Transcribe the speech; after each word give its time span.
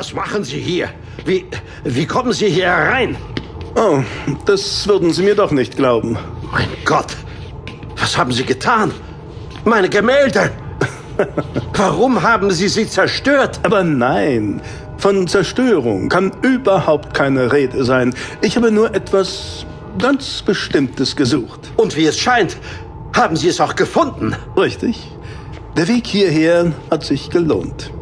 Was 0.00 0.14
machen 0.14 0.44
Sie 0.44 0.58
hier? 0.58 0.88
Wie, 1.26 1.44
wie 1.84 2.06
kommen 2.06 2.32
Sie 2.32 2.48
hier 2.48 2.68
herein? 2.68 3.18
Oh, 3.74 4.02
das 4.46 4.88
würden 4.88 5.12
Sie 5.12 5.22
mir 5.22 5.34
doch 5.34 5.50
nicht 5.50 5.76
glauben. 5.76 6.16
Mein 6.50 6.68
Gott, 6.86 7.14
was 7.98 8.16
haben 8.16 8.32
Sie 8.32 8.44
getan? 8.44 8.92
Meine 9.66 9.90
Gemälde! 9.90 10.52
Warum 11.74 12.22
haben 12.22 12.50
Sie 12.50 12.68
sie 12.68 12.88
zerstört? 12.88 13.60
Aber 13.62 13.84
nein, 13.84 14.62
von 14.96 15.28
Zerstörung 15.28 16.08
kann 16.08 16.32
überhaupt 16.40 17.12
keine 17.12 17.52
Rede 17.52 17.84
sein. 17.84 18.14
Ich 18.40 18.56
habe 18.56 18.72
nur 18.72 18.94
etwas 18.94 19.66
ganz 19.98 20.40
Bestimmtes 20.40 21.14
gesucht. 21.14 21.72
Und 21.76 21.94
wie 21.94 22.06
es 22.06 22.18
scheint, 22.18 22.56
haben 23.14 23.36
Sie 23.36 23.48
es 23.48 23.60
auch 23.60 23.76
gefunden. 23.76 24.34
Richtig. 24.56 24.96
Der 25.76 25.88
Weg 25.88 26.06
hierher 26.06 26.72
hat 26.90 27.04
sich 27.04 27.28
gelohnt. 27.28 27.92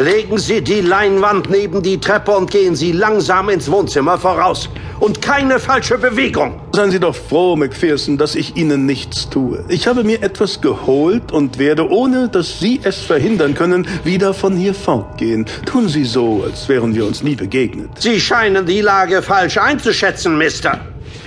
Legen 0.00 0.38
Sie 0.38 0.62
die 0.62 0.80
Leinwand 0.80 1.50
neben 1.50 1.82
die 1.82 1.98
Treppe 1.98 2.30
und 2.30 2.52
gehen 2.52 2.76
Sie 2.76 2.92
langsam 2.92 3.48
ins 3.48 3.68
Wohnzimmer 3.68 4.16
voraus. 4.16 4.68
Und 5.00 5.20
keine 5.20 5.58
falsche 5.58 5.98
Bewegung. 5.98 6.60
Seien 6.72 6.92
Sie 6.92 7.00
doch 7.00 7.16
froh, 7.16 7.56
McPherson, 7.56 8.16
dass 8.16 8.36
ich 8.36 8.56
Ihnen 8.56 8.86
nichts 8.86 9.28
tue. 9.28 9.64
Ich 9.68 9.88
habe 9.88 10.04
mir 10.04 10.22
etwas 10.22 10.60
geholt 10.60 11.32
und 11.32 11.58
werde, 11.58 11.90
ohne 11.90 12.28
dass 12.28 12.60
Sie 12.60 12.78
es 12.84 12.98
verhindern 12.98 13.54
können, 13.54 13.88
wieder 14.04 14.34
von 14.34 14.56
hier 14.56 14.74
fortgehen. 14.74 15.46
Tun 15.66 15.88
Sie 15.88 16.04
so, 16.04 16.44
als 16.44 16.68
wären 16.68 16.94
wir 16.94 17.04
uns 17.04 17.24
nie 17.24 17.34
begegnet. 17.34 17.90
Sie 17.98 18.20
scheinen 18.20 18.66
die 18.66 18.82
Lage 18.82 19.20
falsch 19.20 19.58
einzuschätzen, 19.58 20.38
Mister. 20.38 20.80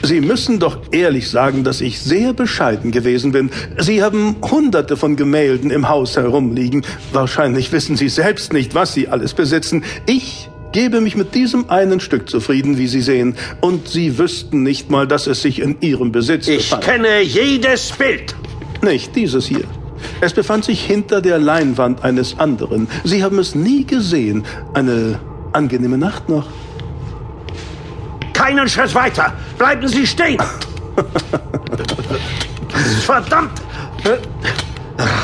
Sie 0.04 0.20
müssen 0.22 0.60
doch 0.60 0.80
ehrlich 0.91 1.30
sagen, 1.30 1.64
dass 1.64 1.80
ich 1.82 2.00
sehr 2.00 2.34
bescheiden 2.34 2.91
gewesen 2.91 3.32
bin. 3.32 3.50
Sie 3.78 4.02
haben 4.02 4.36
hunderte 4.41 4.98
von 4.98 5.16
Gemälden 5.16 5.70
im 5.72 5.90
Haus 5.90 6.18
herumliegen. 6.18 6.84
Wahrscheinlich 7.14 7.72
wissen 7.72 7.96
Sie 7.96 8.10
selbst 8.10 8.52
nicht, 8.54 8.74
was 8.76 8.94
Sie 8.94 9.08
alles 9.08 9.34
besitzen. 9.34 9.84
Ich 10.08 10.50
gebe 10.72 11.02
mich 11.02 11.16
mit 11.16 11.36
diesem 11.36 11.70
einen 11.70 11.99
Stück 11.99 12.30
zufrieden, 12.30 12.77
wie 12.77 12.88
Sie 12.88 13.02
sehen. 13.02 13.35
Und 13.60 13.88
Sie 13.90 14.18
wüssten 14.18 14.63
nicht 14.63 14.90
mal, 14.90 15.05
dass 15.08 15.27
es 15.27 15.41
sich 15.41 15.62
in 15.62 15.77
Ihrem 15.82 16.12
Besitz 16.12 16.48
Ich 16.48 16.70
befand. 16.70 16.84
kenne 16.84 17.21
jedes 17.21 17.91
Bild. 17.91 18.36
Nicht 18.82 19.15
dieses 19.15 19.46
hier. 19.46 19.65
Es 20.20 20.34
befand 20.34 20.65
sich 20.65 20.84
hinter 20.84 21.21
der 21.21 21.38
Leinwand 21.38 22.04
eines 22.04 22.40
anderen. 22.40 22.88
Sie 23.04 23.24
haben 23.24 23.38
es 23.38 23.54
nie 23.54 23.86
gesehen. 23.86 24.43
Eine 24.74 25.20
angenehme 25.54 25.98
Nacht 25.99 26.27
noch. 26.30 26.48
Keinen 28.41 28.67
Schritt 28.67 28.95
weiter. 28.95 29.34
Bleiben 29.59 29.87
Sie 29.87 30.07
stehen. 30.07 30.39
Verdammt. 33.05 33.61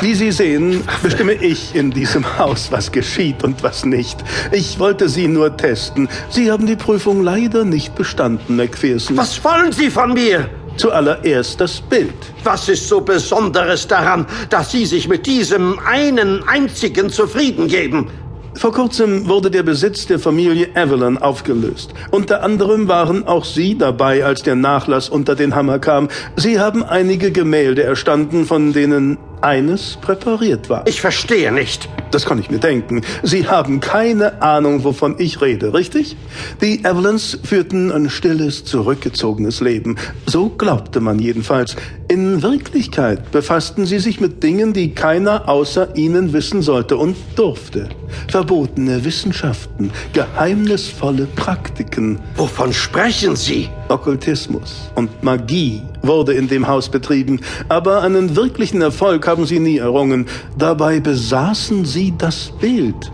Wie 0.00 0.14
Sie 0.14 0.30
sehen, 0.30 0.84
bestimme 1.02 1.32
ich 1.32 1.74
in 1.74 1.90
diesem 1.90 2.38
Haus, 2.38 2.70
was 2.70 2.92
geschieht 2.92 3.42
und 3.42 3.64
was 3.64 3.84
nicht. 3.84 4.22
Ich 4.52 4.78
wollte 4.78 5.08
Sie 5.08 5.26
nur 5.26 5.56
testen. 5.56 6.08
Sie 6.30 6.48
haben 6.48 6.66
die 6.66 6.76
Prüfung 6.76 7.24
leider 7.24 7.64
nicht 7.64 7.96
bestanden, 7.96 8.54
McPherson. 8.54 9.16
Was 9.16 9.42
wollen 9.42 9.72
Sie 9.72 9.90
von 9.90 10.12
mir? 10.12 10.48
Zuallererst 10.76 11.60
das 11.60 11.80
Bild. 11.80 12.14
Was 12.44 12.68
ist 12.68 12.86
so 12.86 13.00
Besonderes 13.00 13.88
daran, 13.88 14.26
dass 14.48 14.70
Sie 14.70 14.86
sich 14.86 15.08
mit 15.08 15.26
diesem 15.26 15.80
einen 15.80 16.46
einzigen 16.46 17.10
zufrieden 17.10 17.66
geben? 17.66 18.12
Vor 18.58 18.72
kurzem 18.72 19.28
wurde 19.28 19.52
der 19.52 19.62
Besitz 19.62 20.06
der 20.06 20.18
Familie 20.18 20.70
Avalon 20.74 21.16
aufgelöst. 21.16 21.94
Unter 22.10 22.42
anderem 22.42 22.88
waren 22.88 23.24
auch 23.24 23.44
Sie 23.44 23.78
dabei, 23.78 24.24
als 24.24 24.42
der 24.42 24.56
Nachlass 24.56 25.08
unter 25.08 25.36
den 25.36 25.54
Hammer 25.54 25.78
kam. 25.78 26.08
Sie 26.34 26.58
haben 26.58 26.82
einige 26.82 27.30
Gemälde 27.30 27.84
erstanden, 27.84 28.46
von 28.46 28.72
denen 28.72 29.16
eines 29.42 29.96
präpariert 29.96 30.68
war. 30.68 30.86
Ich 30.86 31.00
verstehe 31.00 31.52
nicht. 31.52 31.88
Das 32.10 32.24
kann 32.24 32.38
ich 32.38 32.50
mir 32.50 32.58
denken. 32.58 33.02
Sie 33.22 33.48
haben 33.48 33.80
keine 33.80 34.40
Ahnung, 34.40 34.84
wovon 34.84 35.16
ich 35.18 35.40
rede, 35.42 35.74
richtig? 35.74 36.16
Die 36.62 36.84
Avalons 36.84 37.38
führten 37.44 37.92
ein 37.92 38.08
stilles, 38.08 38.64
zurückgezogenes 38.64 39.60
Leben. 39.60 39.96
So 40.26 40.48
glaubte 40.48 41.00
man 41.00 41.18
jedenfalls. 41.18 41.76
In 42.08 42.42
Wirklichkeit 42.42 43.30
befassten 43.30 43.84
sie 43.84 43.98
sich 43.98 44.20
mit 44.20 44.42
Dingen, 44.42 44.72
die 44.72 44.94
keiner 44.94 45.48
außer 45.48 45.94
ihnen 45.96 46.32
wissen 46.32 46.62
sollte 46.62 46.96
und 46.96 47.16
durfte. 47.36 47.90
Verbotene 48.28 49.04
Wissenschaften, 49.04 49.90
geheimnisvolle 50.14 51.26
Praktiken, 51.36 52.18
Wovon 52.36 52.72
sprechen 52.72 53.36
Sie? 53.36 53.68
Okkultismus 53.88 54.90
und 54.94 55.22
Magie 55.22 55.82
wurde 56.02 56.34
in 56.34 56.48
dem 56.48 56.66
Haus 56.66 56.88
betrieben, 56.88 57.40
aber 57.68 58.02
einen 58.02 58.36
wirklichen 58.36 58.82
Erfolg 58.82 59.26
haben 59.26 59.46
sie 59.46 59.58
nie 59.58 59.78
errungen. 59.78 60.26
Dabei 60.56 61.00
besaßen 61.00 61.84
sie 61.84 62.14
das 62.16 62.52
Bild. 62.60 63.10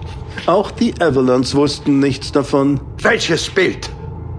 Auch 0.47 0.71
die 0.71 1.01
Avalons 1.01 1.55
wussten 1.55 2.01
nichts 2.01 2.33
davon. 2.33 2.81
Welches 3.03 3.49
Bild? 3.49 3.91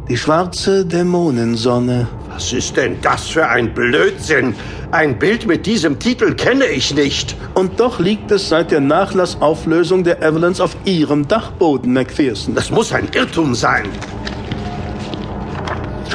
Die 0.07 0.17
schwarze 0.17 0.85
Dämonensonne. 0.85 2.07
Was 2.29 2.53
ist 2.53 2.77
denn 2.77 2.97
das 3.01 3.27
für 3.27 3.47
ein 3.47 3.73
Blödsinn? 3.73 4.53
Ein 4.91 5.17
Bild 5.17 5.47
mit 5.47 5.65
diesem 5.65 5.97
Titel 5.97 6.35
kenne 6.35 6.65
ich 6.65 6.93
nicht. 6.93 7.35
Und 7.55 7.79
doch 7.79 7.99
liegt 7.99 8.29
es 8.29 8.49
seit 8.49 8.71
der 8.71 8.81
Nachlassauflösung 8.81 10.03
der 10.03 10.21
Avalons 10.21 10.61
auf 10.61 10.77
ihrem 10.85 11.27
Dachboden, 11.27 11.93
McPherson. 11.93 12.53
Das 12.53 12.69
muss 12.69 12.91
ein 12.93 13.07
Irrtum 13.13 13.55
sein. 13.55 13.85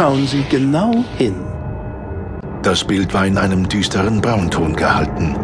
Schauen 0.01 0.27
Sie 0.27 0.45
genau 0.49 1.05
hin. 1.19 1.35
Das 2.63 2.85
Bild 2.85 3.13
war 3.13 3.27
in 3.27 3.37
einem 3.37 3.69
düsteren 3.69 4.23
Braunton 4.23 4.75
gehalten. 4.75 5.37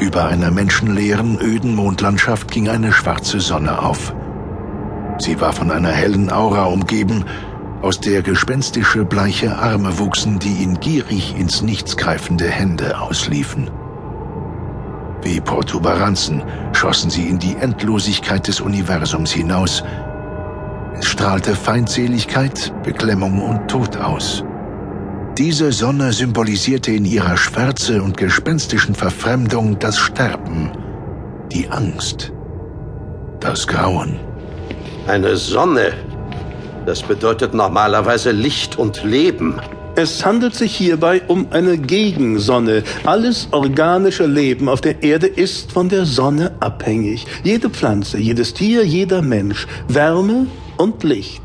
Über 0.00 0.26
einer 0.26 0.50
menschenleeren, 0.50 1.40
öden 1.40 1.74
Mondlandschaft 1.74 2.50
ging 2.50 2.68
eine 2.68 2.92
schwarze 2.92 3.40
Sonne 3.40 3.80
auf. 3.82 4.14
Sie 5.16 5.40
war 5.40 5.54
von 5.54 5.70
einer 5.70 5.92
hellen 5.92 6.30
Aura 6.30 6.64
umgeben, 6.66 7.24
aus 7.80 7.98
der 7.98 8.20
gespenstische 8.20 9.06
bleiche 9.06 9.56
Arme 9.56 9.98
wuchsen, 9.98 10.38
die 10.38 10.62
in 10.62 10.78
gierig 10.80 11.34
ins 11.38 11.62
Nichts 11.62 11.96
greifende 11.96 12.48
Hände 12.48 13.00
ausliefen. 13.00 13.70
Wie 15.22 15.40
Protuberanzen 15.40 16.42
schossen 16.74 17.08
sie 17.08 17.30
in 17.30 17.38
die 17.38 17.56
Endlosigkeit 17.56 18.46
des 18.46 18.60
Universums 18.60 19.32
hinaus. 19.32 19.82
Strahlte 21.20 21.54
Feindseligkeit, 21.54 22.72
Beklemmung 22.82 23.42
und 23.42 23.68
Tod 23.68 23.94
aus. 23.98 24.42
Diese 25.36 25.70
Sonne 25.70 26.14
symbolisierte 26.14 26.92
in 26.92 27.04
ihrer 27.04 27.36
Schwärze 27.36 28.02
und 28.02 28.16
gespenstischen 28.16 28.94
Verfremdung 28.94 29.78
das 29.78 29.98
Sterben, 29.98 30.72
die 31.52 31.68
Angst, 31.68 32.32
das 33.38 33.66
Grauen. 33.66 34.18
Eine 35.08 35.36
Sonne. 35.36 35.92
Das 36.86 37.02
bedeutet 37.02 37.52
normalerweise 37.52 38.30
Licht 38.30 38.78
und 38.78 39.04
Leben. 39.04 39.60
Es 39.96 40.24
handelt 40.24 40.54
sich 40.54 40.74
hierbei 40.74 41.20
um 41.26 41.48
eine 41.50 41.76
Gegensonne. 41.76 42.82
Alles 43.04 43.48
organische 43.50 44.24
Leben 44.24 44.70
auf 44.70 44.80
der 44.80 45.02
Erde 45.02 45.26
ist 45.26 45.70
von 45.70 45.90
der 45.90 46.06
Sonne 46.06 46.52
abhängig. 46.60 47.26
Jede 47.44 47.68
Pflanze, 47.68 48.16
jedes 48.16 48.54
Tier, 48.54 48.86
jeder 48.86 49.20
Mensch. 49.20 49.66
Wärme 49.86 50.46
und 50.80 51.04
Licht. 51.04 51.42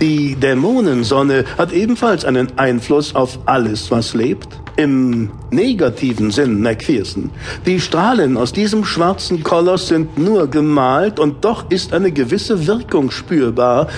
Die 0.00 0.34
Dämonensonne 0.34 1.44
hat 1.58 1.72
ebenfalls 1.72 2.24
einen 2.24 2.56
Einfluss 2.56 3.14
auf 3.14 3.38
alles, 3.44 3.90
was 3.90 4.14
lebt. 4.14 4.48
Im 4.76 5.30
negativen 5.50 6.30
Sinn, 6.30 6.62
McPherson. 6.62 7.30
Die 7.66 7.80
Strahlen 7.80 8.36
aus 8.36 8.52
diesem 8.52 8.84
schwarzen 8.84 9.42
Koloss 9.42 9.88
sind 9.88 10.16
nur 10.16 10.48
gemalt 10.48 11.18
und 11.18 11.44
doch 11.44 11.68
ist 11.70 11.92
eine 11.92 12.12
gewisse 12.12 12.66
Wirkung 12.66 13.10
spürbar. 13.10 13.88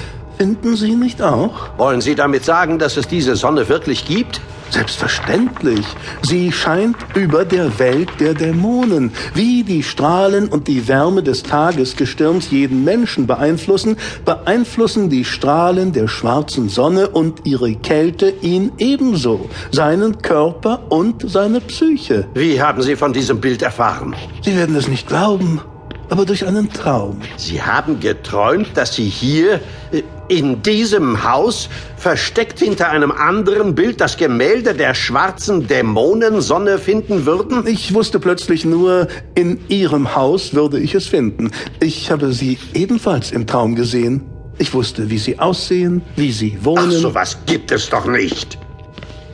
Finden 0.41 0.75
Sie 0.75 0.97
nicht 0.97 1.21
auch? 1.21 1.69
Wollen 1.77 2.01
Sie 2.01 2.15
damit 2.15 2.47
sagen, 2.47 2.79
dass 2.79 2.97
es 2.97 3.07
diese 3.07 3.37
Sonne 3.37 3.69
wirklich 3.69 4.07
gibt? 4.07 4.41
Selbstverständlich. 4.71 5.85
Sie 6.23 6.51
scheint 6.51 6.97
über 7.15 7.45
der 7.45 7.79
Welt 7.79 8.09
der 8.21 8.33
Dämonen. 8.33 9.13
Wie 9.35 9.65
die 9.65 9.83
Strahlen 9.83 10.49
und 10.49 10.67
die 10.67 10.89
Wärme 10.89 11.23
des 11.23 11.43
Tagesgestirns 11.43 12.51
jeden 12.51 12.85
Menschen 12.85 13.27
beeinflussen, 13.27 13.99
beeinflussen 14.25 15.11
die 15.11 15.27
Strahlen 15.27 15.93
der 15.93 16.09
schwarzen 16.09 16.71
Sonne 16.71 17.11
und 17.11 17.47
ihre 17.47 17.75
Kälte 17.75 18.33
ihn 18.41 18.73
ebenso, 18.79 19.51
seinen 19.73 20.23
Körper 20.23 20.91
und 20.91 21.31
seine 21.31 21.61
Psyche. 21.61 22.29
Wie 22.33 22.63
haben 22.63 22.81
Sie 22.81 22.97
von 22.97 23.13
diesem 23.13 23.43
Bild 23.43 23.61
erfahren? 23.61 24.17
Sie 24.41 24.57
werden 24.57 24.75
es 24.75 24.89
nicht 24.89 25.07
glauben, 25.07 25.61
aber 26.09 26.25
durch 26.25 26.47
einen 26.47 26.73
Traum. 26.73 27.21
Sie 27.37 27.61
haben 27.61 28.01
geträumt, 28.01 28.71
dass 28.75 28.95
Sie 28.95 29.05
hier 29.05 29.61
äh, 29.93 30.03
in 30.31 30.63
diesem 30.63 31.25
Haus 31.25 31.69
versteckt 31.97 32.61
hinter 32.61 32.89
einem 32.89 33.11
anderen 33.11 33.75
Bild 33.75 34.01
das 34.01 34.17
Gemälde 34.17 34.75
der 34.75 34.95
schwarzen 34.95 35.67
Dämonensonne 35.67 36.79
finden 36.79 37.27
würden? 37.27 37.67
Ich 37.67 37.93
wusste 37.93 38.21
plötzlich 38.21 38.65
nur, 38.65 39.09
in 39.35 39.59
Ihrem 39.69 40.15
Haus 40.15 40.55
würde 40.55 40.79
ich 40.79 40.95
es 40.95 41.09
finden. 41.09 41.51
Ich 41.81 42.13
habe 42.13 42.33
Sie 42.33 42.59
ebenfalls 42.75 43.33
im 43.33 43.49
Traum 43.49 43.75
gesehen. 43.75 44.23
Ich 44.59 44.73
wusste, 44.73 45.11
wie 45.11 45.19
Sie 45.19 45.39
aussehen, 45.41 46.01
wie 46.15 46.31
Sie 46.31 46.57
Ach, 46.61 46.65
wohnen. 46.65 46.93
sowas 46.93 47.37
gibt 47.47 47.73
es 47.73 47.91
doch 47.91 48.07
nicht. 48.07 48.57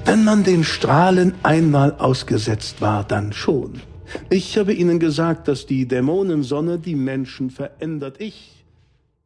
Wenn 0.07 0.25
man 0.25 0.45
den 0.45 0.65
Strahlen 0.65 1.35
einmal 1.43 1.95
ausgesetzt 1.99 2.81
war, 2.81 3.05
dann 3.05 3.35
schon. 3.35 3.83
Ich 4.31 4.57
habe 4.57 4.73
Ihnen 4.73 4.99
gesagt, 4.99 5.47
dass 5.49 5.67
die 5.67 5.87
Dämonensonne 5.87 6.79
die 6.79 6.95
Menschen 6.95 7.51
verändert. 7.51 8.17
Ich 8.19 8.56